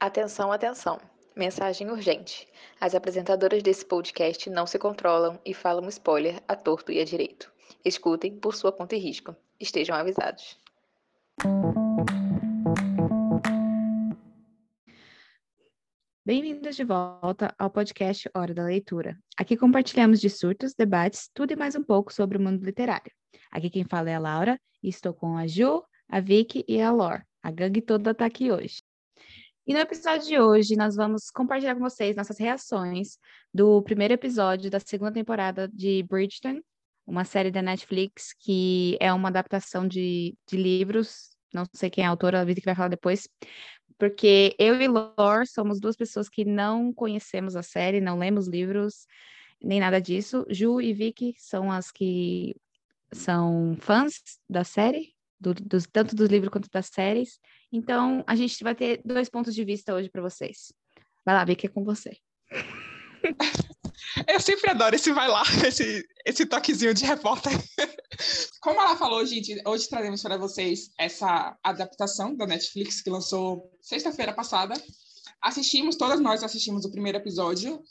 [0.00, 0.98] Atenção, atenção.
[1.36, 2.48] Mensagem urgente.
[2.80, 7.52] As apresentadoras desse podcast não se controlam e falam spoiler a torto e a direito.
[7.84, 9.36] Escutem por sua conta e risco.
[9.60, 10.58] Estejam avisados.
[16.24, 19.18] Bem-vindos de volta ao podcast Hora da Leitura.
[19.36, 23.12] Aqui compartilhamos de surtos, debates, tudo e mais um pouco sobre o mundo literário.
[23.50, 26.90] Aqui quem fala é a Laura e estou com a Ju, a Vicky e a
[26.90, 27.20] Lor.
[27.42, 28.80] A gangue toda está aqui hoje.
[29.70, 33.16] E no episódio de hoje, nós vamos compartilhar com vocês nossas reações
[33.54, 36.60] do primeiro episódio da segunda temporada de Bridgerton,
[37.06, 41.36] uma série da Netflix que é uma adaptação de, de livros.
[41.54, 43.28] Não sei quem é a autora, a Vicky vai falar depois.
[43.96, 49.06] Porque eu e Lor somos duas pessoas que não conhecemos a série, não lemos livros,
[49.62, 50.44] nem nada disso.
[50.50, 52.56] Ju e Vicky são as que
[53.12, 54.14] são fãs
[54.48, 57.38] da série, do, dos, tanto dos livros quanto das séries.
[57.72, 60.72] Então, a gente vai ter dois pontos de vista hoje para vocês.
[61.24, 62.16] Vai lá, Vicky, é com você.
[64.26, 67.52] Eu sempre adoro esse vai lá, esse, esse toquezinho de repórter.
[68.60, 74.32] Como ela falou, gente, hoje trazemos para vocês essa adaptação da Netflix que lançou sexta-feira
[74.32, 74.74] passada.
[75.40, 77.82] Assistimos, todas nós assistimos o primeiro episódio.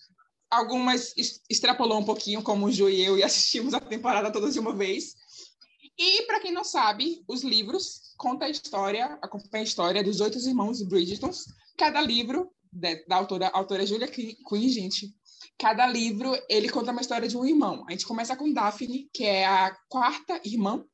[0.49, 1.13] Algumas
[1.49, 4.75] extrapolou um pouquinho, como o Ju e eu, e assistimos a temporada toda de uma
[4.75, 5.15] vez.
[5.99, 10.39] E, para quem não sabe, os livros contam a história, acompanha a história dos oito
[10.39, 11.29] irmãos Bridgerton.
[11.77, 15.13] Cada livro, da autora, autora Julia Quinn, gente,
[15.57, 17.85] cada livro, ele conta uma história de um irmão.
[17.85, 20.85] A gente começa com Daphne, que é a quarta irmã,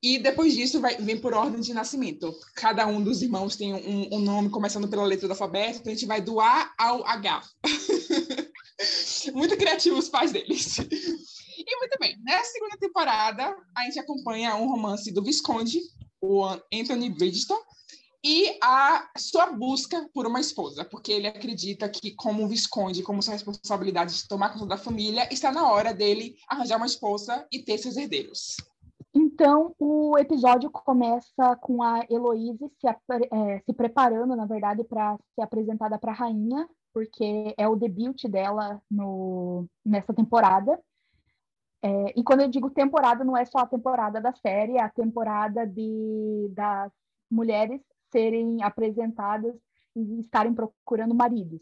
[0.00, 2.32] e depois disso vai, vem por ordem de nascimento.
[2.54, 5.94] Cada um dos irmãos tem um, um nome começando pela letra do alfabeto, então a
[5.94, 7.42] gente vai do A ao H.
[9.34, 10.76] Muito criativos os pais deles.
[11.66, 15.80] E muito bem, nessa segunda temporada, a gente acompanha um romance do Visconde,
[16.20, 17.58] o Anthony Bridgeton,
[18.24, 23.34] e a sua busca por uma esposa, porque ele acredita que, como Visconde, como sua
[23.34, 27.76] responsabilidade de tomar conta da família, está na hora dele arranjar uma esposa e ter
[27.76, 28.56] seus herdeiros.
[29.14, 35.42] Então, o episódio começa com a Heloise se, é, se preparando, na verdade, para ser
[35.42, 40.80] apresentada para a rainha, porque é o debut dela no, nessa temporada.
[41.84, 44.88] É, e quando eu digo temporada, não é só a temporada da série, é a
[44.88, 46.90] temporada de, das
[47.30, 49.54] mulheres serem apresentadas
[49.94, 51.60] e estarem procurando maridos.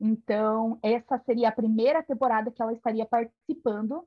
[0.00, 4.06] Então, essa seria a primeira temporada que ela estaria participando.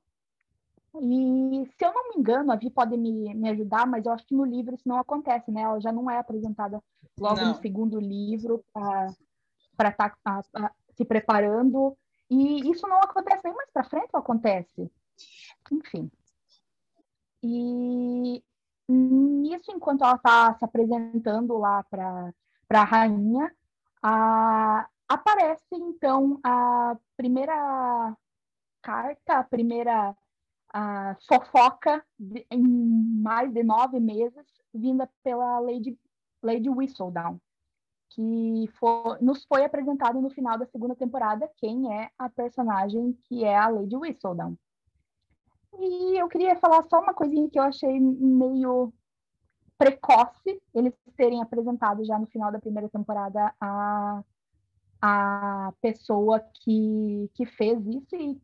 [1.02, 4.24] E, se eu não me engano, a Vi pode me, me ajudar, mas eu acho
[4.24, 5.60] que no livro isso não acontece, né?
[5.60, 6.82] Ela já não é apresentada
[7.18, 7.48] logo não.
[7.48, 10.42] no segundo livro para estar tá,
[10.96, 11.94] se preparando.
[12.30, 14.90] E isso não acontece nem mais para frente, ou acontece?
[15.70, 16.10] Enfim.
[17.42, 18.42] E
[18.88, 22.32] nisso, enquanto ela está se apresentando lá para
[22.70, 23.54] a rainha,
[25.08, 28.16] aparece então a primeira
[28.82, 30.16] carta, a primeira
[30.70, 35.98] a fofoca de, em mais de nove meses, vinda pela Lady,
[36.42, 37.40] Lady Whistledown,
[38.10, 43.44] que for, nos foi apresentado no final da segunda temporada quem é a personagem que
[43.44, 44.56] é a Lady Whistledown.
[45.78, 48.92] E eu queria falar só uma coisinha que eu achei meio
[49.78, 54.22] precoce eles terem apresentado já no final da primeira temporada a,
[55.00, 58.16] a pessoa que, que fez isso.
[58.16, 58.40] E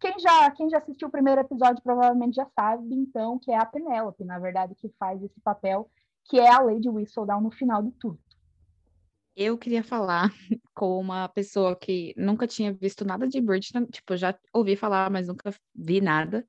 [0.00, 3.66] quem já, quem já assistiu o primeiro episódio provavelmente já sabe, então, que é a
[3.66, 5.90] Penélope, na verdade, que faz esse papel,
[6.24, 8.18] que é a Lady Whistledown no final de tudo.
[9.36, 10.30] Eu queria falar
[10.74, 15.28] com uma pessoa que nunca tinha visto nada de Bridgerton, tipo, já ouvi falar, mas
[15.28, 16.46] nunca vi nada.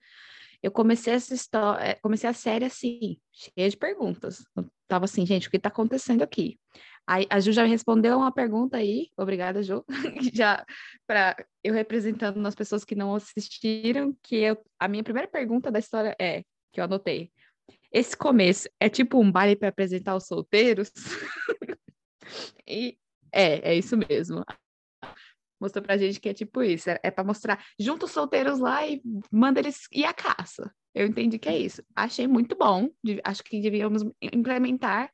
[0.61, 4.43] Eu comecei essa história, eh, comecei a série assim, cheia de perguntas.
[4.55, 6.59] Eu tava assim, gente, o que tá acontecendo aqui?
[7.07, 9.83] Aí a Ju já respondeu uma pergunta aí, obrigada, Ju,
[10.33, 10.63] já
[11.07, 15.79] para eu representando as pessoas que não assistiram, que eu, a minha primeira pergunta da
[15.79, 17.31] história é, que eu anotei,
[17.91, 20.91] esse começo é tipo um baile para apresentar os solteiros?
[22.67, 22.97] E
[23.31, 24.43] é, é isso mesmo.
[25.59, 28.85] Mostrou pra gente que é tipo isso, é, é para mostrar, junta os solteiros lá
[28.87, 29.01] e
[29.31, 30.73] manda eles ir à caça.
[30.93, 31.83] Eu entendi que é isso.
[31.95, 32.89] Achei muito bom,
[33.23, 35.11] acho que devíamos implementar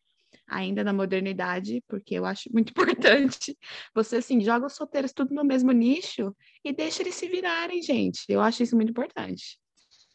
[0.47, 3.57] ainda na modernidade, porque eu acho muito importante.
[3.93, 8.23] Você, assim, joga os solteiros tudo no mesmo nicho e deixa eles se virarem, gente.
[8.29, 9.59] Eu acho isso muito importante.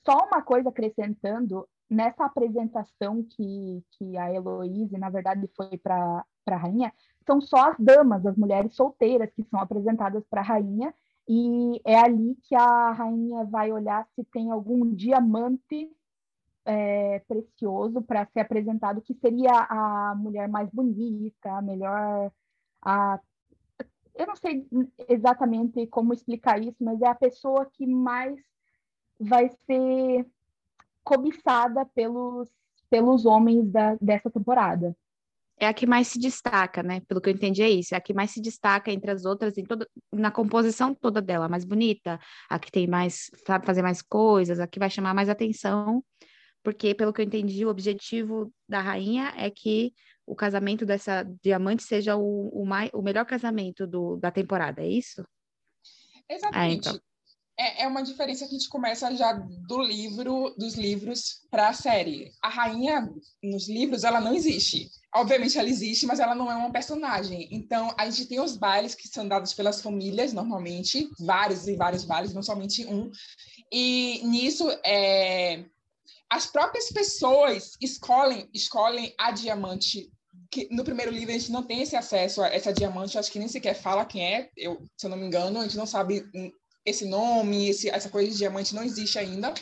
[0.05, 6.57] Só uma coisa acrescentando, nessa apresentação que, que a Heloíse, na verdade, foi para a
[6.57, 6.93] rainha,
[7.27, 10.93] são só as damas, as mulheres solteiras que são apresentadas para a rainha,
[11.29, 15.89] e é ali que a rainha vai olhar se tem algum diamante
[16.65, 22.33] é, precioso para ser apresentado, que seria a mulher mais bonita, a melhor,
[22.83, 23.21] a
[24.15, 24.67] eu não sei
[25.09, 28.39] exatamente como explicar isso, mas é a pessoa que mais
[29.19, 30.27] vai ser
[31.03, 32.51] cobiçada pelos,
[32.91, 34.95] pelos homens da, dessa temporada.
[35.59, 37.01] É a que mais se destaca, né?
[37.07, 37.95] Pelo que eu entendi, é isso.
[37.95, 41.47] É a que mais se destaca entre as outras, em toda, na composição toda dela,
[41.47, 42.19] a mais bonita,
[42.51, 46.03] a que tem mais, sabe fazer mais coisas, a que vai chamar mais atenção,
[46.63, 49.93] porque, pelo que eu entendi, o objetivo da rainha é que
[50.25, 54.89] o casamento dessa diamante seja o, o, mais, o melhor casamento do, da temporada, é
[54.89, 55.25] isso?
[56.29, 56.89] Exatamente.
[56.89, 57.01] Ah, então.
[57.59, 61.73] é, é uma diferença que a gente começa já do livro, dos livros para a
[61.73, 62.31] série.
[62.41, 63.13] A rainha,
[63.43, 64.89] nos livros, ela não existe.
[65.15, 67.47] Obviamente ela existe, mas ela não é uma personagem.
[67.51, 72.05] Então, a gente tem os bailes que são dados pelas famílias, normalmente, vários e vários
[72.05, 73.11] bailes, não somente um.
[73.71, 75.65] E nisso, é,
[76.31, 80.11] as próprias pessoas escolhem, escolhem a diamante.
[80.51, 83.39] Que no primeiro livro a gente não tem esse acesso a essa diamante, acho que
[83.39, 86.25] nem sequer fala quem é, eu, se eu não me engano, a gente não sabe
[86.87, 89.53] esse nome, esse, essa coisa de diamante não existe ainda.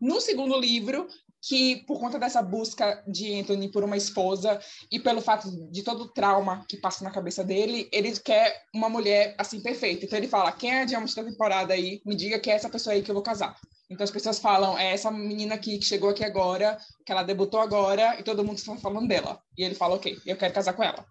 [0.00, 1.08] No segundo livro,
[1.42, 4.60] que por conta dessa busca de Anthony por uma esposa
[4.90, 8.88] e pelo fato de todo o trauma que passa na cabeça dele, ele quer uma
[8.88, 10.04] mulher assim perfeita.
[10.04, 12.00] Então ele fala: "Quem é a diamante da temporada aí?
[12.04, 13.56] Me diga que é essa pessoa aí que eu vou casar".
[13.90, 17.58] Então as pessoas falam, é essa menina aqui que chegou aqui agora, que ela debutou
[17.58, 19.42] agora, e todo mundo está falando dela.
[19.58, 21.04] E ele fala, ok, eu quero casar com ela.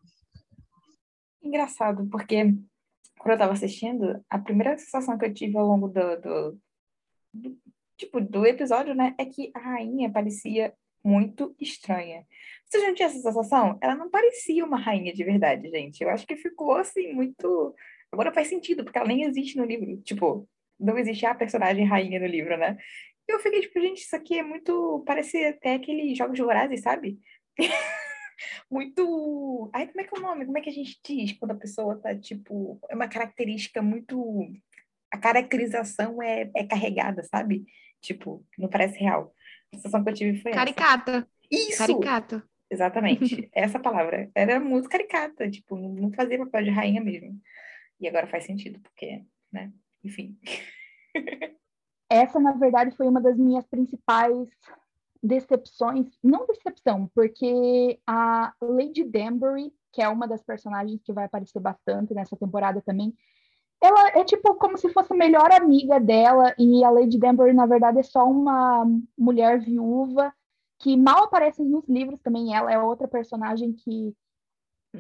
[1.44, 2.56] Engraçado, porque
[3.20, 6.60] quando eu estava assistindo, a primeira sensação que eu tive ao longo do, do,
[7.34, 7.58] do,
[8.00, 10.74] tipo, do episódio, né, é que a rainha parecia
[11.04, 12.26] muito estranha.
[12.66, 13.78] Você já tinha essa sensação?
[13.82, 16.02] Ela não parecia uma rainha de verdade, gente.
[16.02, 17.76] Eu acho que ficou, assim, muito...
[18.12, 19.98] Agora faz sentido, porque ela nem existe no livro.
[20.02, 20.48] Tipo,
[20.80, 22.78] não existe a personagem rainha no livro, né?
[23.28, 25.04] E eu fiquei tipo, gente, isso aqui é muito.
[25.06, 27.20] Parece até aqueles jogos de Vorazes, sabe?
[28.72, 29.70] muito.
[29.74, 30.46] Ai, como é que é o nome?
[30.46, 32.80] Como é que a gente diz quando a pessoa tá, tipo.
[32.90, 34.48] É uma característica muito.
[35.12, 37.66] A caracterização é, é carregada, sabe?
[38.02, 39.34] Tipo, não parece real.
[39.72, 40.52] A sensação que eu tive foi.
[40.52, 41.12] Caricata.
[41.12, 41.28] Essa.
[41.52, 41.78] Isso!
[41.78, 42.44] Caricata.
[42.70, 43.50] Exatamente.
[43.54, 44.30] Essa palavra.
[44.36, 47.40] Era muito caricata, tipo, não fazia papel de rainha mesmo.
[48.00, 49.72] E agora faz sentido, porque, né?
[50.04, 50.38] enfim.
[52.10, 54.48] Essa, na verdade, foi uma das minhas principais
[55.22, 61.60] decepções, não decepção, porque a Lady Danbury, que é uma das personagens que vai aparecer
[61.60, 63.14] bastante nessa temporada também,
[63.82, 67.66] ela é tipo como se fosse a melhor amiga dela, e a Lady Danbury, na
[67.66, 68.86] verdade, é só uma
[69.18, 70.34] mulher viúva
[70.80, 72.56] que mal aparece nos livros também.
[72.56, 74.16] Ela é outra personagem que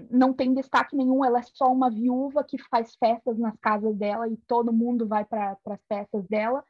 [0.09, 4.27] não tem destaque nenhum, ela é só uma viúva que faz festas nas casas dela
[4.27, 6.63] e todo mundo vai para as festas dela.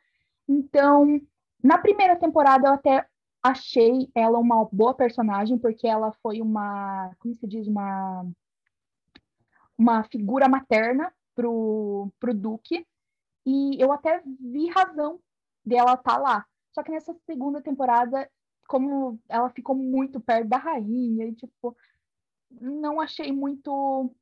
[0.47, 1.19] Então,
[1.63, 3.05] na primeira temporada eu até
[3.43, 8.25] achei ela uma boa personagem porque ela foi uma, como se diz, uma
[9.77, 12.85] uma figura materna pro pro Duque
[13.45, 15.19] e eu até vi razão
[15.65, 16.45] dela estar tá lá.
[16.73, 18.29] Só que nessa segunda temporada,
[18.67, 21.75] como ela ficou muito perto da rainha e tipo,
[22.51, 24.13] não achei muito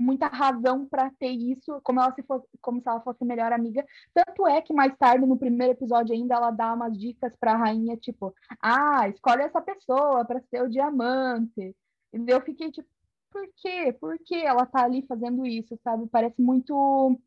[0.00, 3.84] muita razão para ter isso, como ela se fosse, como se ela fosse melhor amiga.
[4.14, 7.56] Tanto é que mais tarde no primeiro episódio ainda ela dá umas dicas para a
[7.56, 8.32] rainha, tipo,
[8.62, 11.74] ah, escolhe essa pessoa para ser o diamante.
[12.12, 12.88] E eu fiquei tipo,
[13.30, 13.92] por quê?
[13.92, 16.06] Por que ela tá ali fazendo isso, sabe?
[16.08, 17.20] Parece muito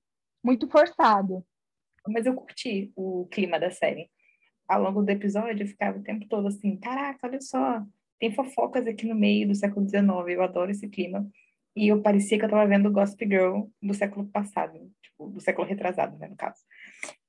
[0.44, 1.46] muito forçado.
[2.08, 4.10] Mas eu curti o clima da série.
[4.68, 7.86] Ao longo do episódio eu ficava o tempo todo assim, caraca, olha só,
[8.20, 11.30] tem fofocas aqui no meio do século XIX, eu adoro esse clima.
[11.76, 15.68] E eu parecia que eu estava vendo Gossip Girl do século passado, tipo, do século
[15.68, 16.62] retrasado, né, no caso.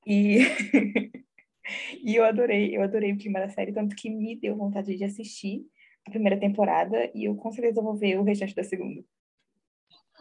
[0.07, 0.39] E,
[2.03, 5.05] e eu adorei, eu adorei o clima da série, tanto que me deu vontade de
[5.05, 5.65] assistir
[6.07, 9.05] a primeira temporada e eu com certeza vou ver o restante da segunda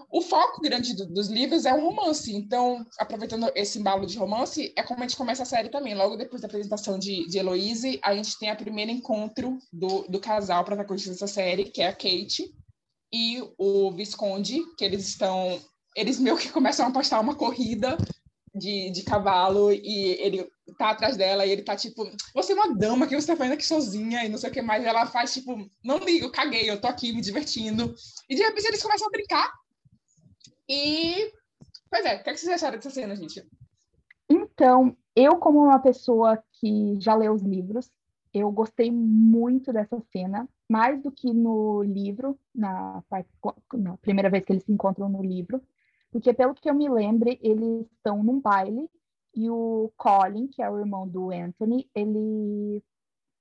[0.09, 2.33] o foco grande do, dos livros é o romance.
[2.35, 5.95] Então, aproveitando esse embalo de romance, é como a gente começa a série também.
[5.95, 10.19] Logo depois da apresentação de, de Heloise, a gente tem o primeiro encontro do, do
[10.19, 12.53] casal protagonista dessa série, que é a Kate
[13.13, 15.59] e o Visconde, que eles estão.
[15.95, 17.97] Eles meio que começam a apostar uma corrida
[18.55, 20.49] de, de cavalo e ele
[20.81, 23.53] tá atrás dela e ele tá tipo, você é uma dama, que você tá fazendo
[23.53, 24.83] aqui sozinha e não sei o que mais.
[24.83, 27.93] E ela faz tipo, não ligo, caguei, eu tô aqui me divertindo.
[28.27, 29.51] E de repente eles começam a brincar
[30.67, 31.31] e,
[31.89, 33.45] pois é, o que, é que vocês acharam dessa cena, gente?
[34.29, 37.91] Então, eu, como uma pessoa que já leu os livros,
[38.33, 43.03] eu gostei muito dessa cena, mais do que no livro, na,
[43.73, 45.61] na primeira vez que eles se encontram no livro,
[46.11, 48.89] porque, pelo que eu me lembre, eles estão num baile
[49.35, 52.83] e o Colin, que é o irmão do Anthony, ele,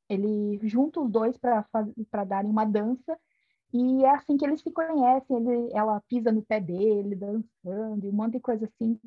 [0.08, 3.18] ele junta os dois para darem uma dança
[3.72, 8.12] E é assim que eles se conhecem, ele, ela pisa no pé dele, dançando, um
[8.12, 8.98] monte de coisa assim.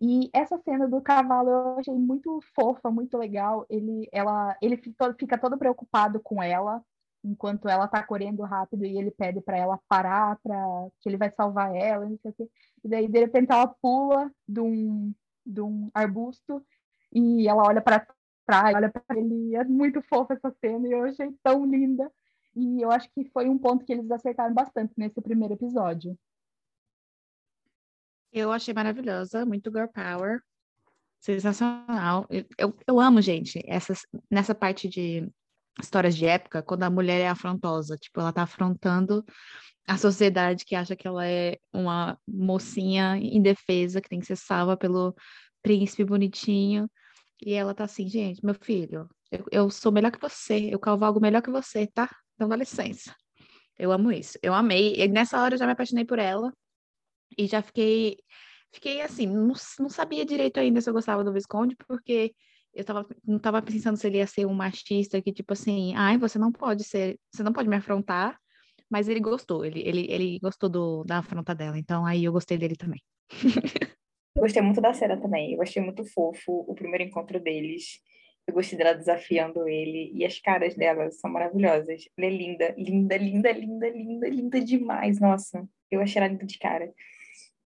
[0.00, 3.66] E essa cena do cavalo eu achei muito fofa, muito legal.
[3.68, 6.82] Ele, ela, ele fica, todo preocupado com ela,
[7.24, 10.56] enquanto ela tá correndo rápido e ele pede para ela parar, para
[11.00, 12.50] que ele vai salvar ela, não sei o quê.
[12.84, 15.12] E daí, de repente, ela pula de um,
[15.44, 16.64] de um arbusto
[17.12, 18.06] e ela olha para
[18.46, 19.54] trás, olha para ele.
[19.54, 22.10] É muito fofa essa cena e eu achei tão linda.
[22.54, 26.18] E eu acho que foi um ponto que eles acertaram bastante nesse primeiro episódio.
[28.32, 30.42] Eu achei maravilhosa, muito girl power,
[31.20, 32.26] sensacional.
[32.58, 35.30] Eu, eu, amo, gente, essas, nessa parte de
[35.80, 39.24] histórias de época, quando a mulher é afrontosa, tipo, ela tá afrontando
[39.86, 44.76] a sociedade que acha que ela é uma mocinha indefesa, que tem que ser salva
[44.76, 45.14] pelo
[45.62, 46.90] príncipe bonitinho,
[47.44, 51.20] e ela tá assim, gente, meu filho, eu, eu sou melhor que você, eu cavalgo
[51.20, 52.08] melhor que você, tá?
[52.34, 53.14] Então dá licença.
[53.78, 54.38] Eu amo isso.
[54.42, 54.94] Eu amei.
[54.96, 56.52] E nessa hora eu já me apaixonei por ela.
[57.36, 58.18] E já fiquei,
[58.72, 62.34] fiquei assim, não, não sabia direito ainda se eu gostava do Visconde, porque
[62.74, 66.16] eu tava, não estava pensando se ele ia ser um machista que, tipo assim, ai,
[66.16, 68.38] você não pode ser, você não pode me afrontar,
[68.90, 72.58] mas ele gostou, ele, ele, ele gostou do, da afronta dela, então aí eu gostei
[72.58, 73.00] dele também.
[74.34, 78.00] Eu gostei muito da cena também, eu achei muito fofo o primeiro encontro deles.
[78.46, 82.02] Eu gostei dela desafiando ele e as caras dela são maravilhosas.
[82.18, 85.20] Ela é linda, linda, linda, linda, linda, linda demais.
[85.20, 86.92] Nossa, eu achei ela linda de cara.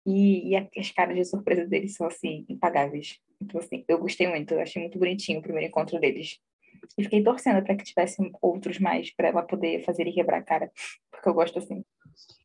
[0.06, 3.20] E, e as caras de surpresa deles são, assim, impagáveis.
[3.42, 6.40] Então, assim, eu gostei muito, eu achei muito bonitinho o primeiro encontro deles.
[6.98, 10.44] E fiquei torcendo para que tivessem outros mais, para ela poder fazer ele quebrar a
[10.44, 10.72] cara,
[11.12, 11.84] porque eu gosto assim.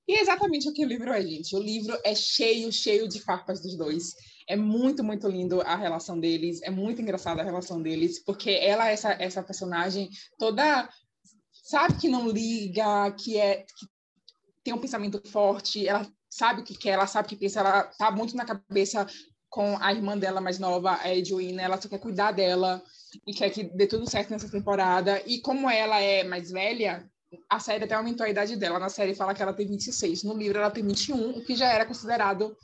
[0.09, 1.55] E é exatamente o que o livro é, gente.
[1.55, 4.15] O livro é cheio, cheio de farpas dos dois.
[4.49, 8.89] É muito, muito lindo a relação deles, é muito engraçada a relação deles, porque ela
[8.89, 10.89] é essa, essa personagem toda,
[11.63, 13.87] sabe, que não liga, que é que
[14.65, 17.85] tem um pensamento forte, ela sabe o que quer, ela sabe o que pensa, ela
[17.85, 19.07] tá muito na cabeça
[19.51, 22.83] com a irmã dela mais nova, a Edwina, ela só quer cuidar dela
[23.27, 25.21] e quer que dê tudo certo nessa temporada.
[25.27, 27.05] E como ela é mais velha,
[27.49, 28.79] a série até aumentou a idade dela.
[28.79, 31.67] Na série fala que ela tem 26, no livro ela tem 21, o que já
[31.67, 32.57] era considerado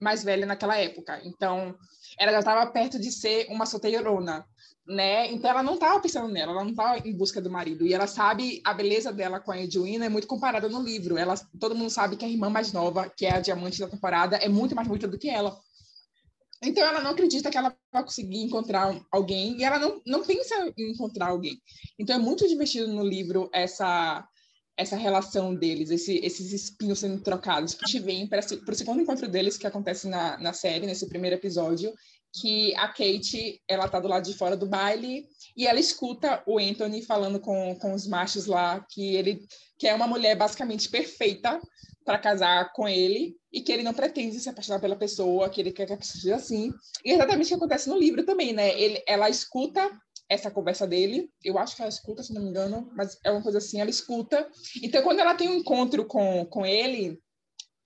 [0.00, 1.20] mais velha naquela época.
[1.22, 1.76] Então,
[2.18, 4.44] ela já estava perto de ser uma solteirona
[4.86, 5.30] né?
[5.32, 7.86] Então ela não estava pensando nela, ela não estava em busca do marido.
[7.86, 11.16] E ela sabe a beleza dela com a Edwina é muito comparada no livro.
[11.16, 14.36] Ela, todo mundo sabe que a irmã mais nova, que é a diamante da temporada,
[14.36, 15.56] é muito mais bonita do que ela.
[16.62, 20.54] Então ela não acredita que ela vai conseguir encontrar alguém e ela não, não pensa
[20.76, 21.60] em encontrar alguém.
[21.98, 24.26] Então é muito divertido no livro essa
[24.74, 27.76] essa relação deles, esse, esses espinhos sendo trocados.
[27.80, 31.36] A gente vem para o segundo encontro deles, que acontece na, na série, nesse primeiro
[31.36, 31.92] episódio,
[32.32, 36.58] que a Kate, ela tá do lado de fora do baile e ela escuta o
[36.58, 39.46] Anthony falando com, com os machos lá que ele
[39.78, 41.60] que é uma mulher basicamente perfeita
[42.04, 45.72] para casar com ele e que ele não pretende se apaixonar pela pessoa, que ele
[45.72, 46.72] quer que a pessoa seja assim.
[47.04, 48.80] E é exatamente o que acontece no livro também, né?
[48.80, 49.90] Ele, ela escuta
[50.28, 53.42] essa conversa dele, eu acho que ela escuta, se não me engano, mas é uma
[53.42, 54.48] coisa assim, ela escuta.
[54.82, 57.20] Então, quando ela tem um encontro com, com ele,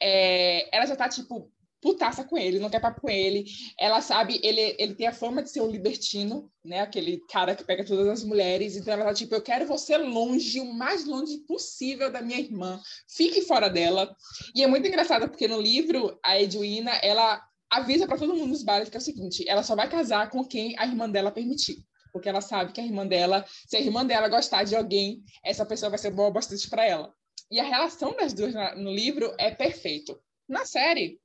[0.00, 3.44] é, ela já tá, tipo, putaça com ele, não quer papo com ele.
[3.78, 6.80] Ela sabe, ele, ele tem a fama de ser um libertino, né?
[6.80, 8.76] Aquele cara que pega todas as mulheres.
[8.76, 12.80] Então ela tá tipo, eu quero você longe, o mais longe possível da minha irmã.
[13.08, 14.14] Fique fora dela.
[14.54, 18.62] E é muito engraçado porque no livro a Edwina, ela avisa para todo mundo nos
[18.62, 21.84] bares que é o seguinte, ela só vai casar com quem a irmã dela permitir.
[22.12, 25.66] Porque ela sabe que a irmã dela, se a irmã dela gostar de alguém, essa
[25.66, 27.12] pessoa vai ser boa bastante para ela.
[27.50, 30.18] E a relação das duas no livro é perfeito.
[30.48, 31.20] Na série,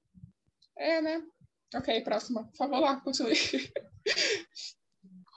[0.81, 1.23] é, né?
[1.75, 2.43] Ok, próxima.
[2.45, 3.35] Por favor, lá, continue.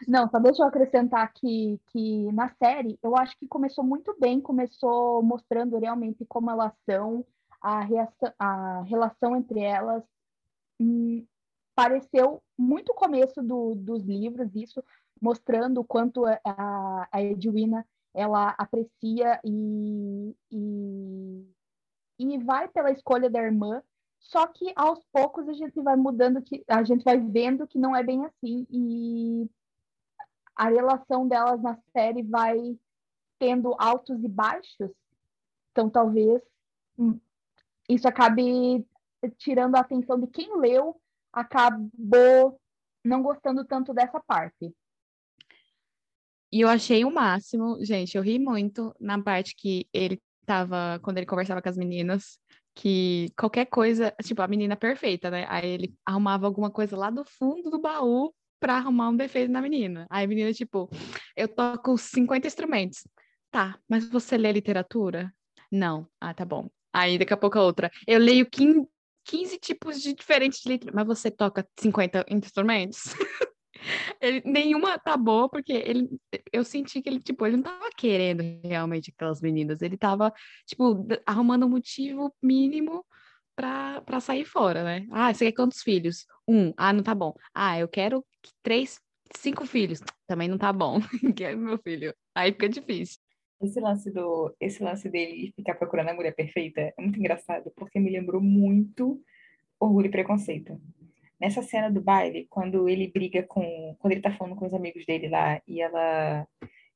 [0.09, 4.41] Não, só deixa eu acrescentar que, que na série eu acho que começou muito bem,
[4.41, 7.25] começou mostrando realmente como elas são,
[7.61, 10.03] a, reação, a relação entre elas.
[10.81, 11.25] Hum,
[11.75, 14.83] pareceu muito o começo do, dos livros, isso,
[15.21, 21.49] mostrando o quanto a, a Edwina ela aprecia e, e,
[22.19, 23.83] e vai pela escolha da irmã
[24.25, 27.95] só que aos poucos a gente vai mudando, que a gente vai vendo que não
[27.95, 29.49] é bem assim e
[30.57, 32.57] a relação delas na série vai
[33.39, 34.91] tendo altos e baixos.
[35.71, 36.41] Então talvez
[36.99, 37.21] hum,
[37.89, 38.87] isso acabe
[39.37, 40.99] tirando a atenção de quem leu,
[41.33, 42.59] acabou
[43.05, 44.75] não gostando tanto dessa parte.
[46.51, 51.19] E eu achei o máximo, gente, eu ri muito na parte que ele tava, quando
[51.19, 52.39] ele conversava com as meninas,
[52.75, 55.47] que qualquer coisa, tipo, a menina perfeita, né?
[55.49, 59.63] Aí ele arrumava alguma coisa lá do fundo do baú para arrumar um defeito na
[59.63, 60.07] menina.
[60.11, 60.89] Aí a menina, tipo,
[61.37, 63.07] eu toco 50 instrumentos.
[63.51, 65.33] Tá, mas você lê literatura?
[65.71, 66.09] Não.
[66.21, 66.69] Ah, tá bom.
[66.93, 67.91] Aí daqui a pouco a outra.
[68.07, 68.87] Eu leio 15,
[69.25, 73.15] 15 tipos de diferentes de letra, mas você toca 50 instrumentos?
[74.21, 76.09] ele, nenhuma tá boa, porque ele,
[76.53, 80.33] eu senti que ele, tipo, ele não tava querendo realmente aquelas meninas, ele tava,
[80.67, 83.05] tipo, arrumando um motivo mínimo
[83.57, 85.07] pra, pra sair fora, né?
[85.11, 86.27] Ah, você quer quantos filhos?
[86.47, 86.73] Um.
[86.77, 87.35] Ah, não tá bom.
[87.55, 88.25] Ah, eu quero
[88.63, 89.01] três,
[89.37, 90.01] cinco filhos.
[90.27, 90.99] Também não tá bom.
[91.37, 92.15] Quero meu filho.
[92.35, 93.19] Aí fica difícil.
[93.63, 97.99] Esse lance, do, esse lance dele ficar procurando a mulher perfeita é muito engraçado, porque
[97.99, 99.23] me lembrou muito
[99.79, 100.81] Orgulho e Preconceito.
[101.45, 103.95] Nessa cena do baile, quando ele briga com.
[103.99, 106.47] Quando ele tá falando com os amigos dele lá e ela.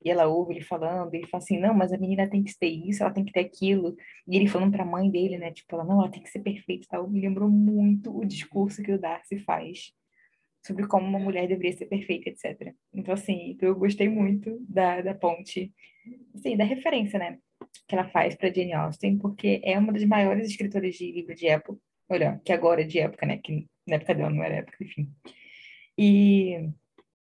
[0.03, 2.57] E ela ouve ele falando, e ele fala assim: não, mas a menina tem que
[2.59, 3.95] ter isso, ela tem que ter aquilo.
[4.27, 5.53] E ele falando pra mãe dele, né?
[5.53, 7.11] Tipo, ela, não, ela tem que ser perfeita e tal.
[7.11, 9.93] Me lembrou muito o discurso que o Darcy faz
[10.67, 12.75] sobre como uma mulher deveria ser perfeita, etc.
[12.95, 15.73] Então, assim, eu gostei muito da, da ponte,
[16.35, 17.39] assim, da referência, né?
[17.87, 21.49] Que ela faz para Jane Austen, porque é uma das maiores escritoras de livro de
[21.49, 21.79] época,
[22.09, 23.39] olha, que agora é de época, né?
[23.39, 25.11] Que na época dela não era época, enfim.
[25.97, 26.71] E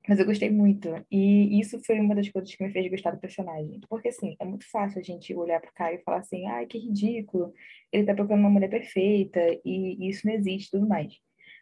[0.08, 0.88] mas eu gostei muito.
[1.10, 3.80] E isso foi uma das coisas que me fez gostar do personagem.
[3.88, 6.78] Porque, assim, é muito fácil a gente olhar pro cara e falar assim, ai, que
[6.78, 7.52] ridículo,
[7.92, 11.18] ele tá procurando uma mulher perfeita, e, isso não existe tudo mais.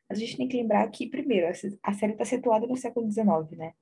[0.08, 1.48] Mas a gente tem que lembrar que, primeiro,
[1.82, 3.72] a série está situada no século XIX, né?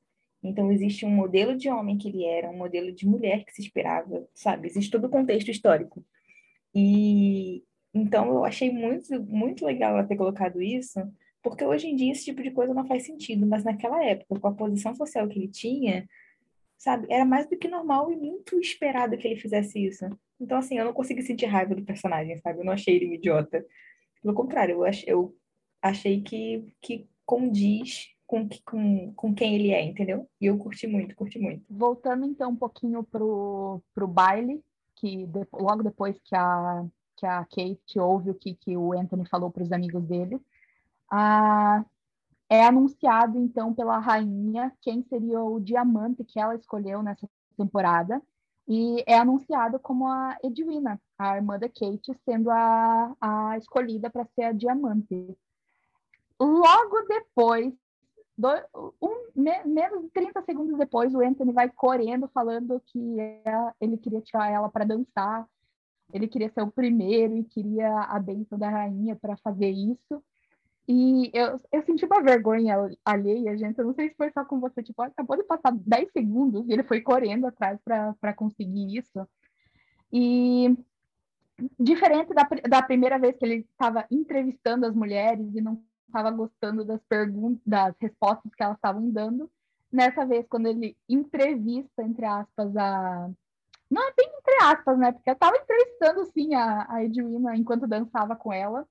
[0.43, 3.63] Então, existe um modelo de homem que ele era, um modelo de mulher que se
[3.63, 4.69] esperava, sabe?
[4.69, 6.05] Existe todo o contexto histórico.
[6.75, 11.01] E, então, eu achei muito, muito legal ela ter colocado isso,
[11.43, 14.49] porque hoje em dia esse tipo de coisa não faz sentido, mas naquela época, com
[14.49, 16.09] a posição social que ele tinha,
[16.79, 20.07] sabe, era mais do que normal e muito esperado que ele fizesse isso.
[20.41, 22.61] Então, assim, eu não consegui sentir raiva do personagem, sabe?
[22.61, 23.65] Eu não achei ele um idiota.
[24.23, 25.37] Pelo contrário, eu, ach, eu
[25.83, 30.29] achei que, que condiz com, com, com quem ele é, entendeu?
[30.41, 31.65] E eu curti muito, curti muito.
[31.69, 34.63] Voltando então um pouquinho pro, pro baile,
[34.97, 36.85] que de, logo depois que a
[37.17, 40.41] que a Kate ouve o que, que o Anthony falou para os amigos dele,
[41.11, 41.85] ah,
[42.49, 48.21] é anunciado então pela rainha quem seria o diamante que ela escolheu nessa temporada
[48.69, 54.25] e é anunciado como a Edwina, a irmã da Kate, sendo a, a escolhida para
[54.35, 55.37] ser a diamante.
[56.39, 57.75] Logo depois,
[58.37, 58.49] do,
[59.01, 63.97] um, me, menos de 30 segundos depois, o Anthony vai correndo falando que ela, ele
[63.97, 65.47] queria tirar ela para dançar
[66.13, 70.23] ele queria ser o primeiro e queria a bênção da rainha para fazer isso.
[70.89, 73.79] E eu, eu senti uma vergonha alheia, gente.
[73.79, 76.73] Eu não sei se foi só com você, tipo, acabou de passar 10 segundos e
[76.73, 79.27] ele foi correndo atrás para conseguir isso.
[80.13, 80.77] E
[81.79, 86.85] diferente da, da primeira vez que ele estava entrevistando as mulheres e não estava gostando
[86.85, 89.51] das perguntas, das respostas que elas estavam dando,
[89.91, 93.31] nessa vez, quando ele entrevista, entre aspas, a,
[93.93, 95.13] não é bem entre aspas, né?
[95.13, 98.87] Porque eu estava entrevistando, sim, a, a Edwina enquanto dançava com ela.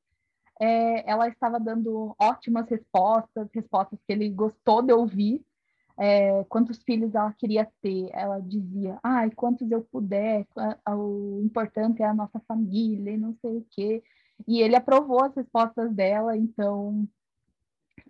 [0.59, 5.43] É, ela estava dando ótimas respostas, respostas que ele gostou de ouvir.
[5.97, 10.47] É, quantos filhos ela queria ter, ela dizia, ai, ah, quantos eu puder,
[10.87, 14.03] o importante é a nossa família, e não sei o quê.
[14.47, 17.07] E ele aprovou as respostas dela, então,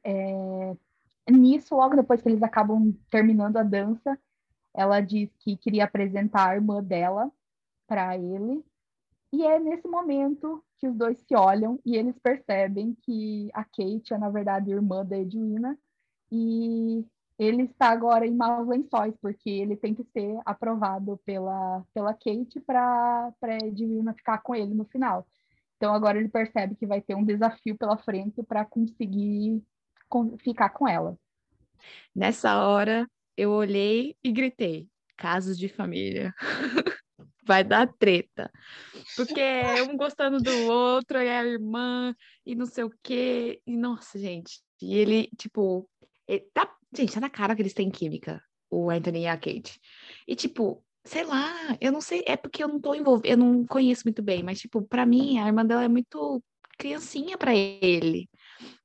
[0.04, 0.76] é,
[1.30, 4.18] nisso, logo depois que eles acabam terminando a dança,
[4.74, 7.32] ela diz que queria apresentar a irmã dela
[7.88, 8.64] para ele.
[9.34, 14.14] E é nesse momento que os dois se olham e eles percebem que a Kate
[14.14, 15.78] é, na verdade, irmã da Edwina.
[16.32, 17.06] E
[17.38, 22.60] ele está agora em maus lençóis, porque ele tem que ser aprovado pela, pela Kate
[22.60, 25.26] para a Edwina ficar com ele no final.
[25.78, 29.64] Então agora ele percebe que vai ter um desafio pela frente para conseguir
[30.44, 31.18] ficar com ela.
[32.16, 33.10] Nessa hora,
[33.42, 36.34] eu olhei e gritei: casos de família.
[37.44, 38.52] Vai dar treta.
[39.16, 39.42] Porque
[39.90, 43.60] um gostando do outro, é a irmã, e não sei o quê.
[43.66, 44.62] E nossa, gente.
[44.80, 45.90] E ele, tipo,
[46.28, 49.80] ele tá, gente, tá na cara que eles têm química, o Anthony e a Kate.
[50.28, 51.52] E, tipo, sei lá,
[51.82, 54.60] eu não sei, é porque eu não tô envolvida, eu não conheço muito bem, mas,
[54.60, 56.44] tipo, pra mim, a irmã dela é muito
[56.78, 58.30] criancinha para ele.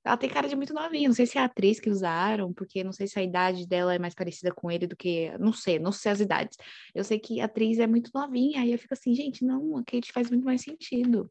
[0.05, 1.09] Ela tem cara de muito novinha.
[1.09, 3.95] Não sei se é a atriz que usaram, porque não sei se a idade dela
[3.95, 5.37] é mais parecida com ele do que.
[5.39, 6.57] Não sei, não sei as idades.
[6.95, 9.85] Eu sei que a atriz é muito novinha, aí eu fico assim, gente, não, a
[9.85, 11.31] Kate faz muito mais sentido.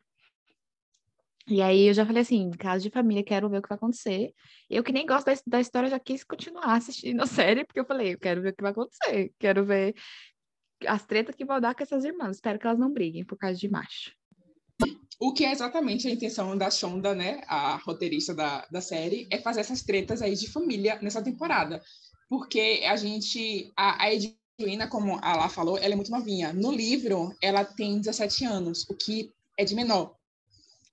[1.47, 4.33] E aí eu já falei assim, caso de família, quero ver o que vai acontecer.
[4.67, 7.85] Eu que nem gosto da, da história, já quis continuar assistindo a série, porque eu
[7.85, 9.31] falei, eu quero ver o que vai acontecer.
[9.37, 9.93] Quero ver
[10.87, 12.37] as tretas que vão dar com essas irmãs.
[12.37, 14.11] Espero que elas não briguem por causa de macho.
[15.19, 19.37] O que é exatamente a intenção da Shonda, né, a roteirista da, da série, é
[19.39, 21.81] fazer essas tretas aí de família nessa temporada.
[22.29, 26.51] Porque a gente, a, a Edwina, como a Lá falou, ela é muito novinha.
[26.51, 30.15] No livro, ela tem 17 anos, o que é de menor.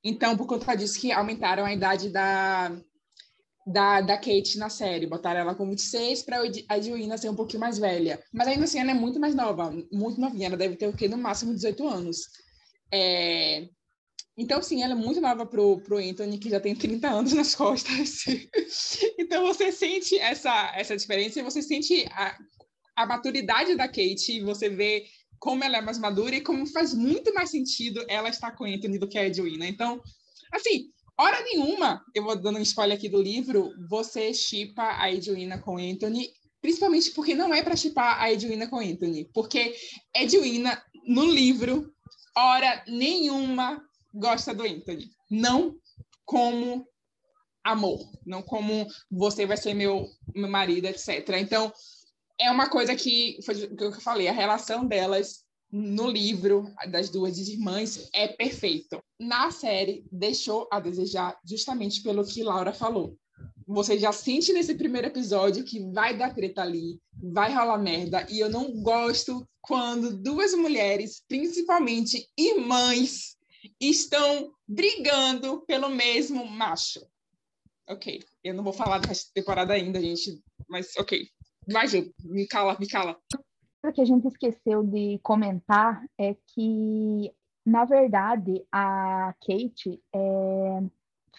[0.04, 2.72] Então, por conta disso que aumentaram a idade da,
[3.66, 5.06] da, da Kate na série.
[5.06, 8.22] Botaram ela com 26 para a Edwina ser um pouquinho mais velha.
[8.32, 10.48] Mas ainda assim, ela é muito mais nova, muito novinha.
[10.48, 11.08] Ela deve ter o quê?
[11.08, 12.28] No máximo 18 anos.
[12.92, 13.68] É...
[14.36, 17.54] Então, sim, ela é muito nova pro, pro Anthony, que já tem 30 anos nas
[17.54, 18.24] costas.
[19.18, 22.38] então, você sente essa, essa diferença e você sente a,
[22.96, 25.04] a maturidade da Kate, você vê
[25.38, 28.98] como ela é mais madura e como faz muito mais sentido ela estar com Anthony
[28.98, 29.66] do que a Edwina.
[29.66, 30.00] Então,
[30.52, 35.58] assim, hora nenhuma, eu vou dando um spoiler aqui do livro, você chipa a Edwina
[35.58, 39.74] com Anthony, principalmente porque não é para chipar a Edwina com Anthony, porque
[40.14, 41.92] Edwina, no livro,
[42.36, 45.10] hora nenhuma gosta do Anthony.
[45.30, 45.76] Não
[46.24, 46.86] como
[47.64, 51.28] amor, não como você vai ser meu, meu marido, etc.
[51.38, 51.72] Então,
[52.38, 57.08] é uma coisa que foi o que eu falei, a relação delas no livro das
[57.08, 59.02] duas irmãs é perfeito.
[59.18, 63.16] Na série deixou a desejar justamente pelo que Laura falou.
[63.66, 68.38] Você já sente nesse primeiro episódio que vai dar treta ali, vai rolar merda, e
[68.40, 73.36] eu não gosto quando duas mulheres, principalmente irmãs,
[73.80, 77.00] estão brigando pelo mesmo macho.
[77.88, 81.26] Ok, eu não vou falar dessa temporada ainda, gente, mas ok.
[81.70, 83.18] Vai, Ju, me cala, me cala.
[83.84, 87.32] O que a gente esqueceu de comentar é que,
[87.66, 90.82] na verdade, a Kate é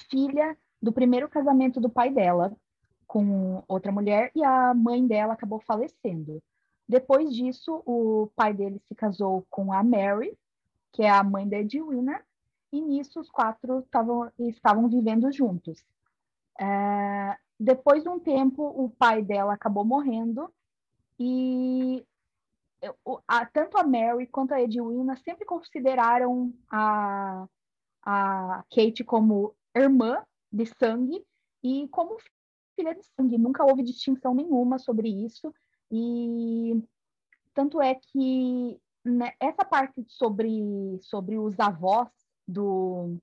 [0.10, 2.56] filha do primeiro casamento do pai dela
[3.08, 6.42] com outra mulher e a mãe dela acabou falecendo.
[6.88, 10.38] Depois disso, o pai dele se casou com a Mary,
[10.94, 12.24] que é a mãe da Edwina,
[12.72, 15.84] e nisso os quatro tavam, estavam vivendo juntos.
[16.60, 20.52] É, depois de um tempo, o pai dela acabou morrendo
[21.20, 22.06] e
[23.28, 27.48] a, tanto a Mary quanto a Edwina sempre consideraram a,
[28.02, 31.26] a Kate como irmã de sangue
[31.64, 32.18] e como
[32.76, 33.38] filha de sangue.
[33.38, 35.54] Nunca houve distinção nenhuma sobre isso.
[35.92, 36.82] E
[37.54, 42.10] tanto é que né, essa parte sobre, sobre os avós
[42.48, 43.18] do,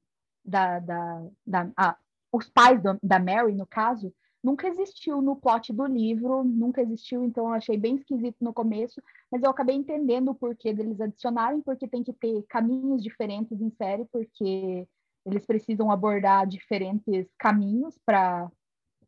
[0.45, 1.97] da, da, da ah,
[2.33, 4.13] os pais do, da Mary, no caso,
[4.43, 9.03] nunca existiu no plot do livro, nunca existiu, então eu achei bem esquisito no começo,
[9.31, 13.71] mas eu acabei entendendo o porquê deles adicionarem, porque tem que ter caminhos diferentes em
[13.71, 14.87] série, porque
[15.27, 18.51] eles precisam abordar diferentes caminhos para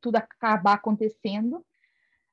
[0.00, 1.64] tudo acabar acontecendo.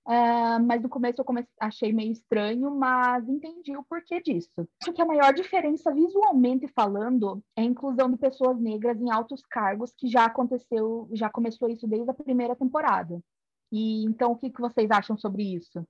[0.09, 4.67] Uh, mas no começo eu comecei, achei meio estranho, mas entendi o porquê disso.
[4.81, 9.43] Acho que a maior diferença visualmente falando é a inclusão de pessoas negras em altos
[9.43, 13.21] cargos, que já aconteceu, já começou isso desde a primeira temporada.
[13.71, 15.87] E então o que, que vocês acham sobre isso?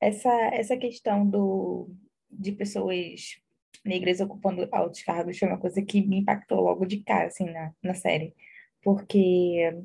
[0.00, 1.90] Essa, essa questão do,
[2.30, 3.42] de pessoas
[3.84, 7.72] negras ocupando altos cargos foi uma coisa que me impactou logo de cara, assim, na,
[7.82, 8.36] na série.
[8.84, 9.84] Porque,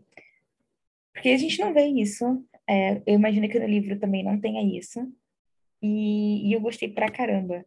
[1.12, 4.62] porque a gente não vê isso é, eu imagino que no livro também não tenha
[4.78, 5.00] isso.
[5.82, 7.66] E, e eu gostei pra caramba.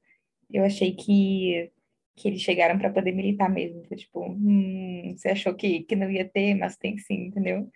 [0.51, 1.71] Eu achei que,
[2.17, 3.83] que eles chegaram para poder militar mesmo.
[3.97, 7.71] Tipo, hum, você achou que, que não ia ter, mas tem sim, entendeu?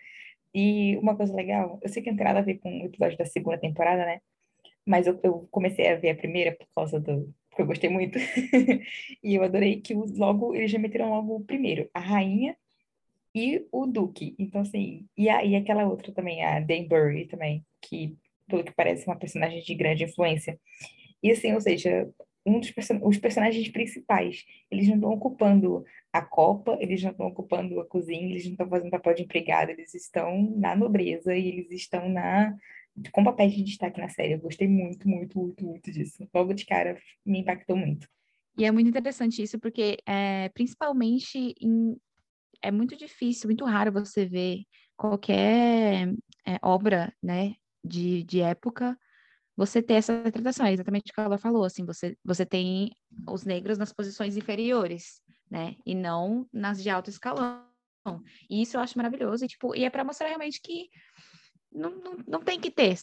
[0.54, 3.18] E uma coisa legal, eu sei que não tem nada a ver com o episódio
[3.18, 4.20] da segunda temporada, né?
[4.86, 7.34] Mas eu, eu comecei a ver a primeira por causa do.
[7.50, 8.18] Porque eu gostei muito.
[9.22, 11.88] e eu adorei que logo eles já meteram logo o primeiro.
[11.94, 12.56] A rainha
[13.34, 14.34] e o Duke.
[14.38, 18.16] Então, assim, e, a, e aquela outra também, a Danbury também, que,
[18.46, 20.58] pelo que parece, é uma personagem de grande influência.
[21.22, 22.08] E, assim, ou seja,
[22.46, 27.26] um dos person os personagens principais, eles não estão ocupando a copa, eles não estão
[27.26, 31.48] ocupando a cozinha, eles não estão fazendo papel de empregado, eles estão na nobreza e
[31.48, 32.54] eles estão na
[33.10, 34.34] com papéis de destaque na série.
[34.34, 36.28] Eu gostei muito, muito, muito, muito disso.
[36.32, 38.08] Logo de cara, me impactou muito.
[38.56, 41.96] E é muito interessante isso, porque é, principalmente em
[42.64, 44.64] é muito difícil, muito raro você ver
[44.96, 46.08] qualquer
[46.46, 48.98] é, obra, né, de, de época,
[49.54, 52.90] você ter essa tratação, é exatamente o que ela falou, assim, você, você tem
[53.28, 57.66] os negros nas posições inferiores, né, e não nas de alto escalão.
[58.48, 60.88] E isso eu acho maravilhoso, e, tipo, e é para mostrar realmente que
[61.70, 62.98] não, não, não tem que ter,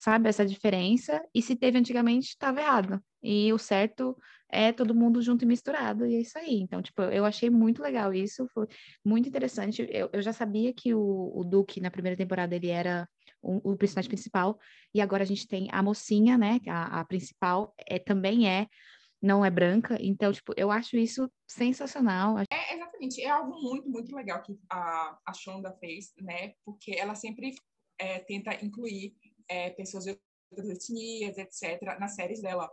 [0.00, 3.00] sabe, essa diferença, e se teve antigamente, estava errado.
[3.22, 4.16] E o certo
[4.48, 6.60] é todo mundo junto e misturado, e é isso aí.
[6.60, 8.66] Então, tipo, eu achei muito legal isso, foi
[9.04, 9.86] muito interessante.
[9.90, 13.06] Eu, eu já sabia que o, o Duque, na primeira temporada, ele era
[13.42, 14.58] o, o personagem principal,
[14.94, 18.66] e agora a gente tem a mocinha, né, a, a principal, é, também é,
[19.22, 22.38] não é branca, então, tipo, eu acho isso sensacional.
[22.38, 27.14] É, exatamente, é algo muito, muito legal que a, a Shonda fez, né, porque ela
[27.14, 27.54] sempre
[27.98, 29.14] é, tenta incluir
[29.50, 30.18] é, pessoas de
[30.52, 32.70] das etnias, etc., nas séries dela.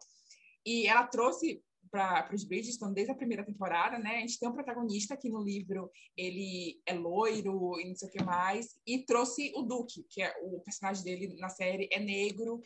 [0.65, 4.17] E ela trouxe para os Bridgerton desde a primeira temporada, né?
[4.17, 8.11] A gente tem um protagonista que no livro ele é loiro e não sei o
[8.11, 12.61] que mais, e trouxe o Duque, que é o personagem dele na série é negro.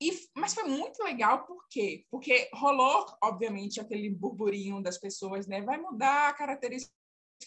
[0.00, 2.04] E, mas foi muito legal, por quê?
[2.10, 5.62] Porque rolou, obviamente, aquele burburinho das pessoas, né?
[5.62, 6.92] Vai mudar a característica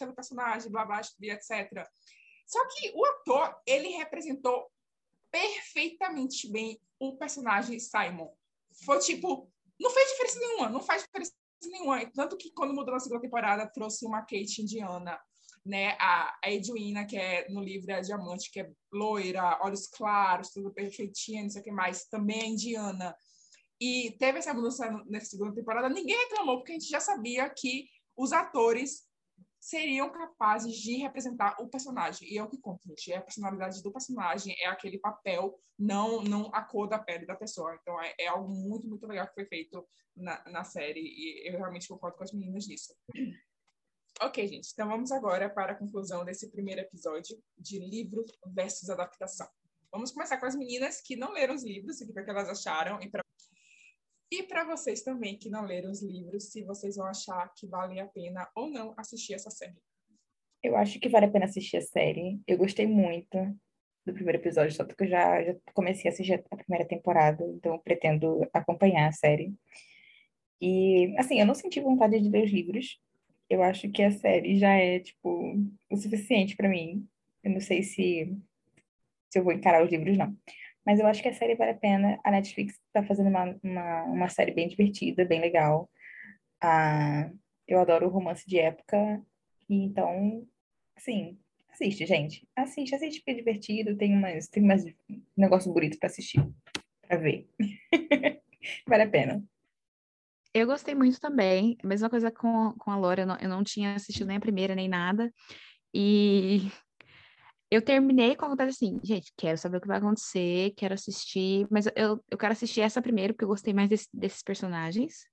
[0.02, 1.88] do personagem, blá, blá, etc.
[2.46, 4.70] Só que o ator, ele representou
[5.32, 8.30] perfeitamente bem o personagem Simon.
[8.86, 12.06] Foi tipo, não fez diferença nenhuma, não faz diferença nenhuma.
[12.12, 15.20] Tanto que quando mudou na segunda temporada, trouxe uma Kate indiana,
[15.66, 15.96] né?
[16.00, 20.74] A, a Edwina, que é no livro é Diamante, que é loira, olhos claros, tudo
[20.74, 23.16] perfeitinho, não sei o que mais, também é indiana.
[23.80, 27.88] E teve essa mudança nessa segunda temporada, ninguém reclamou, porque a gente já sabia que
[28.18, 29.09] os atores
[29.60, 32.32] seriam capazes de representar o personagem.
[32.32, 33.12] E é o que conta, gente.
[33.12, 37.36] É a personalidade do personagem, é aquele papel, não, não a cor da pele da
[37.36, 37.78] pessoa.
[37.82, 41.02] Então, é, é algo muito, muito legal que foi feito na, na série.
[41.02, 42.94] E eu realmente concordo com as meninas nisso.
[44.22, 44.70] Ok, gente.
[44.74, 49.48] Então, vamos agora para a conclusão desse primeiro episódio de livro versus adaptação.
[49.90, 53.10] Vamos começar com as meninas que não leram os livros, o que elas acharam e
[53.10, 53.24] para
[54.32, 58.00] e para vocês também que não leram os livros, se vocês vão achar que vale
[58.00, 59.78] a pena ou não assistir essa série.
[60.62, 62.40] Eu acho que vale a pena assistir a série.
[62.46, 63.38] Eu gostei muito
[64.06, 67.80] do primeiro episódio, tanto que eu já, já comecei a assistir a primeira temporada, então
[67.80, 69.54] pretendo acompanhar a série.
[70.62, 73.00] E, assim, eu não senti vontade de ler os livros.
[73.50, 75.56] Eu acho que a série já é, tipo,
[75.90, 77.08] o suficiente para mim.
[77.44, 78.38] Eu não sei se,
[79.30, 80.36] se eu vou encarar os livros, não.
[80.90, 82.20] Mas eu acho que a série vale a pena.
[82.24, 85.88] A Netflix está fazendo uma, uma, uma, série bem divertida, bem legal.
[86.60, 87.30] Ah,
[87.68, 89.24] eu adoro romance de época.
[89.70, 90.48] Então,
[90.98, 91.38] assim,
[91.70, 92.48] assiste, gente.
[92.56, 93.96] Assiste, assiste porque é divertido.
[93.98, 94.84] Tem umas, tem umas
[95.38, 96.44] negócio bonito para assistir,
[97.08, 97.48] para ver.
[98.90, 99.44] vale a pena.
[100.52, 101.78] Eu gostei muito também.
[101.84, 104.74] Mesma coisa com, com a Laura, eu não, eu não tinha assistido nem a primeira,
[104.74, 105.32] nem nada.
[105.94, 106.72] E
[107.72, 111.68] eu terminei com a vontade assim, gente, quero saber o que vai acontecer, quero assistir,
[111.70, 115.26] mas eu, eu quero assistir essa primeiro, porque eu gostei mais desse, desses personagens.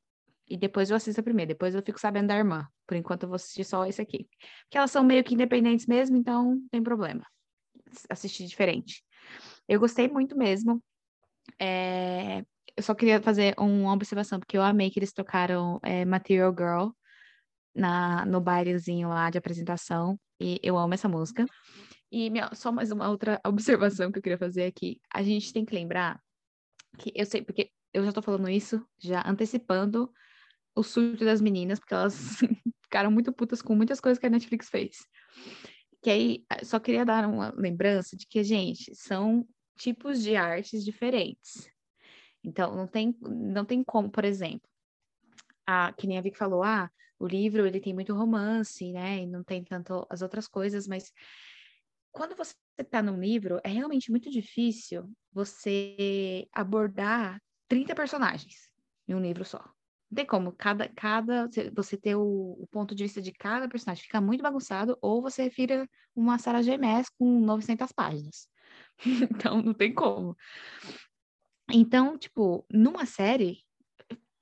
[0.49, 2.69] E depois eu assisto a primeira, depois eu fico sabendo da irmã.
[2.87, 4.29] Por enquanto eu vou assistir só esse aqui.
[4.65, 7.27] Porque elas são meio que independentes mesmo, então não tem problema.
[8.09, 9.03] Assistir diferente.
[9.67, 10.83] Eu gostei muito mesmo.
[11.59, 12.45] É...
[12.77, 16.91] Eu só queria fazer uma observação, porque eu amei que eles tocaram é, Material Girl
[17.75, 20.21] na, no bailezinho lá de apresentação.
[20.39, 21.47] E eu amo essa música.
[22.11, 25.01] E minha, só mais uma outra observação que eu queria fazer aqui.
[25.13, 26.21] A gente tem que lembrar
[26.99, 30.11] que eu sei, porque eu já tô falando isso, já antecipando
[30.75, 32.15] o surto das meninas, porque elas
[32.83, 34.99] ficaram muito putas com muitas coisas que a Netflix fez.
[36.03, 40.85] Que aí, eh, só queria dar uma lembrança de que, gente, são tipos de artes
[40.85, 41.69] diferentes.
[42.45, 44.69] Então, não tem, não tem como, por exemplo,
[45.67, 49.27] a, que nem a Vicky falou, ah, o livro ele tem muito romance, né, e
[49.27, 51.13] não tem tanto as outras coisas, mas
[52.17, 58.71] quando você está num livro, é realmente muito difícil você abordar 30 personagens
[59.07, 59.59] em um livro só.
[60.11, 64.03] Não tem como, cada, cada você ter o, o, ponto de vista de cada personagem
[64.03, 66.79] fica muito bagunçado, ou você vira uma Sarah J.
[66.79, 68.49] Maas com 900 páginas.
[69.31, 70.35] então, não tem como.
[71.71, 73.59] Então, tipo, numa série,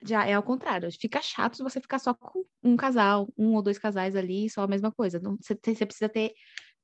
[0.04, 0.88] já é ao contrário.
[0.92, 4.62] Fica chato se você ficar só com um casal, um ou dois casais ali, só
[4.62, 5.18] a mesma coisa.
[5.18, 6.34] Não, você, você precisa ter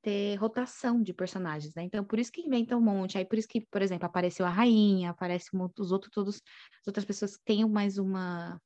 [0.01, 1.83] ter rotação de personagens, né?
[1.83, 3.17] Então, por isso que inventa um monte.
[3.17, 7.05] Aí, por isso que, por exemplo, apareceu a rainha, aparece os outros, todos, as outras
[7.05, 8.59] pessoas que têm mais uma.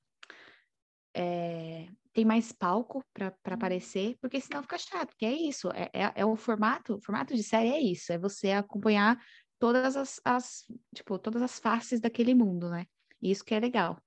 [1.16, 3.54] É, tem mais palco para uhum.
[3.54, 7.34] aparecer, porque senão fica chato, porque é isso, é, é, é, o formato, o formato
[7.34, 9.18] de série é isso, é você acompanhar
[9.60, 12.86] todas as, as, tipo, todas as faces daquele mundo, né?
[13.22, 13.98] Isso que é legal.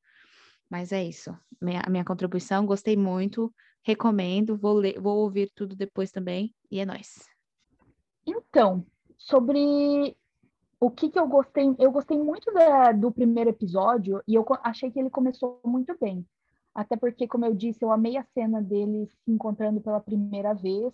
[0.70, 1.36] Mas é isso.
[1.60, 3.52] Minha, minha contribuição, gostei muito.
[3.82, 7.26] Recomendo, vou, ler, vou ouvir tudo depois também, e é nóis.
[8.26, 8.84] Então,
[9.16, 10.16] sobre
[10.80, 14.90] o que, que eu gostei, eu gostei muito da, do primeiro episódio e eu achei
[14.90, 16.26] que ele começou muito bem.
[16.74, 20.92] Até porque, como eu disse, eu amei a cena deles se encontrando pela primeira vez,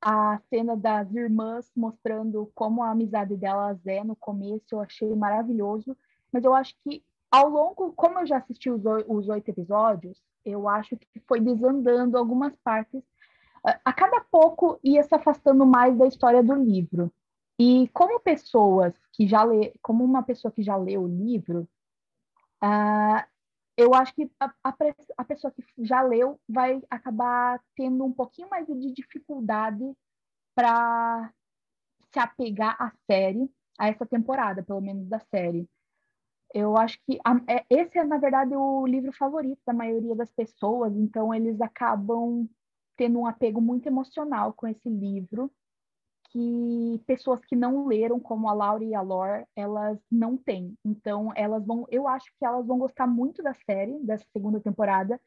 [0.00, 5.96] a cena das irmãs mostrando como a amizade delas é no começo, eu achei maravilhoso.
[6.32, 7.04] Mas eu acho que
[7.36, 8.82] ao longo, como eu já assisti os,
[9.28, 13.02] oito episódios, eu acho que foi desandando algumas partes.
[13.84, 17.12] A cada pouco ia se afastando mais da história do livro.
[17.58, 21.68] E como pessoas que já lê, como uma pessoa que já leu o livro,
[22.64, 23.22] uh,
[23.76, 24.74] eu acho que a, a,
[25.18, 29.84] a, pessoa que já leu vai acabar tendo um pouquinho mais de dificuldade
[30.54, 31.30] para
[32.12, 35.68] se apegar à série, a essa temporada, pelo menos da série.
[36.54, 40.30] Eu acho que a, é, esse é, na verdade, o livro favorito da maioria das
[40.30, 42.48] pessoas, então eles acabam
[42.96, 45.50] tendo um apego muito emocional com esse livro,
[46.30, 50.76] que pessoas que não leram, como a Laura e a Lore, elas não têm.
[50.84, 55.20] Então, elas vão, eu acho que elas vão gostar muito da série, dessa segunda temporada,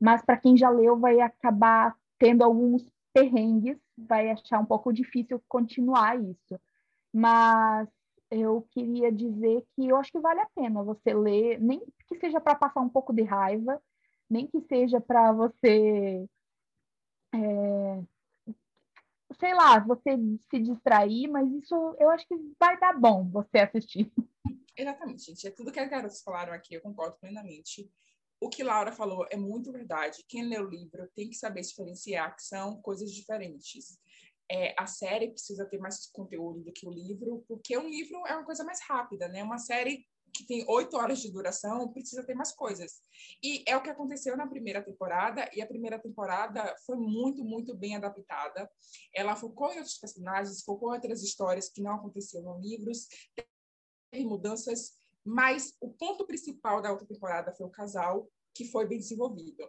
[0.00, 5.42] mas para quem já leu, vai acabar tendo alguns perrengues, vai achar um pouco difícil
[5.48, 6.60] continuar isso.
[7.12, 7.88] Mas
[8.32, 12.40] eu queria dizer que eu acho que vale a pena você ler, nem que seja
[12.40, 13.80] para passar um pouco de raiva,
[14.28, 16.26] nem que seja para você,
[17.34, 18.02] é,
[19.38, 20.16] sei lá, você
[20.50, 24.10] se distrair, mas isso eu acho que vai dar bom você assistir.
[24.74, 25.46] Exatamente, gente.
[25.46, 27.90] É tudo que as garotas falaram aqui, eu concordo plenamente.
[28.40, 30.24] O que Laura falou é muito verdade.
[30.26, 34.00] Quem lê o livro tem que saber diferenciar que são coisas diferentes
[34.52, 38.34] é, a série precisa ter mais conteúdo do que o livro, porque um livro é
[38.34, 39.42] uma coisa mais rápida, né?
[39.42, 43.00] Uma série que tem oito horas de duração precisa ter mais coisas.
[43.42, 47.74] E é o que aconteceu na primeira temporada, e a primeira temporada foi muito, muito
[47.74, 48.70] bem adaptada.
[49.14, 53.08] Ela focou em outros personagens, focou em outras histórias que não aconteciam nos livros,
[54.10, 54.92] teve mudanças,
[55.24, 59.66] mas o ponto principal da outra temporada foi o casal, que foi bem desenvolvido.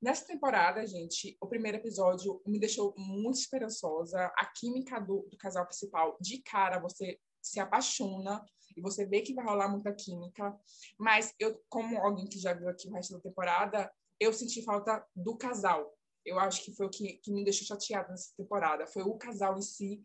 [0.00, 4.32] Nessa temporada, gente, o primeiro episódio me deixou muito esperançosa.
[4.36, 8.44] A química do, do casal principal, de cara, você se apaixona
[8.76, 10.56] e você vê que vai rolar muita química.
[10.98, 15.04] Mas eu, como alguém que já viu aqui o resto da temporada, eu senti falta
[15.14, 15.92] do casal.
[16.24, 18.86] Eu acho que foi o que, que me deixou chateada nessa temporada.
[18.86, 20.02] Foi o casal em si.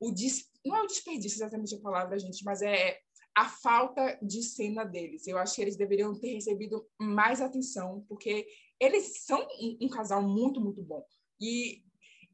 [0.00, 0.48] O des...
[0.64, 3.00] Não é o desperdício exatamente a palavra, gente, mas é
[3.34, 5.26] a falta de cena deles.
[5.26, 8.46] Eu acho que eles deveriam ter recebido mais atenção, porque
[8.80, 11.04] eles são um, um casal muito, muito bom.
[11.40, 11.82] E,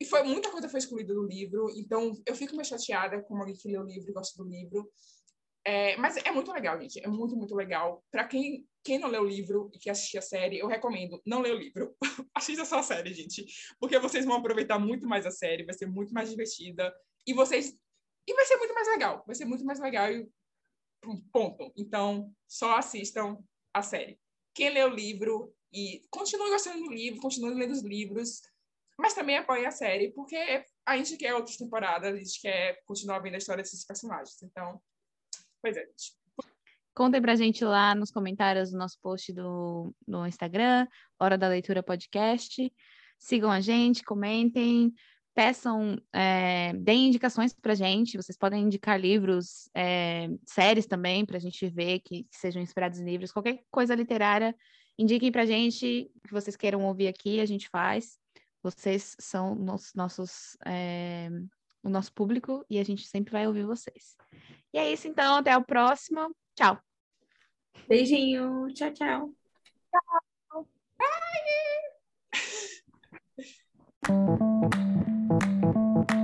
[0.01, 3.57] e foi muita coisa foi excluída do livro, então eu fico meio chateada como alguém
[3.57, 4.91] que lê o livro e gosta do livro.
[5.67, 7.03] É, mas é muito legal, gente.
[7.03, 8.05] É muito, muito legal.
[8.11, 11.23] Para quem, quem não lê o livro e quer assistir a série, eu recomendo.
[11.25, 11.97] Não lê o livro.
[12.35, 13.47] Assista só a série, gente.
[13.81, 16.95] Porque vocês vão aproveitar muito mais a série, vai ser muito mais divertida.
[17.27, 17.75] E vocês.
[18.29, 19.25] E vai ser muito mais legal.
[19.27, 20.13] Vai ser muito mais legal.
[20.13, 20.29] E...
[21.33, 21.73] Ponto.
[21.77, 23.39] Então, só assistam
[23.73, 24.19] a série.
[24.55, 28.41] Quem lê o livro e continue gostando do livro, continue lendo os livros,
[28.97, 30.37] mas também apoie a série, porque
[30.87, 34.41] a gente quer outras temporadas, a gente quer continuar vendo a história desses personagens.
[34.41, 34.81] Então,
[35.61, 36.15] pois é, gente.
[36.95, 40.87] Contem pra gente lá nos comentários do nosso post do, no Instagram,
[41.19, 42.73] Hora da Leitura Podcast.
[43.19, 44.95] Sigam a gente, comentem,
[45.35, 48.17] peçam, é, deem indicações pra gente.
[48.17, 53.05] Vocês podem indicar livros, é, séries também, pra gente ver que, que sejam inspirados em
[53.05, 54.55] livros, qualquer coisa literária
[54.99, 58.19] Indiquem para a gente o que vocês queiram ouvir aqui, a gente faz.
[58.63, 61.29] Vocês são nos, nossos, é,
[61.83, 64.17] o nosso público e a gente sempre vai ouvir vocês.
[64.73, 65.37] E é isso, então.
[65.37, 66.35] Até o próximo.
[66.55, 66.79] Tchau.
[67.89, 68.73] Beijinho.
[68.73, 69.35] Tchau, tchau.
[69.91, 70.69] Tchau.
[70.97, 71.05] Bye.